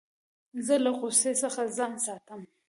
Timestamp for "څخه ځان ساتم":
1.41-2.41